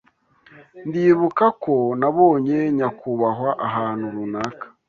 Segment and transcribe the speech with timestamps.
[0.87, 4.65] Ndibuka ko nabonye nyakubahwa ahantu runaka.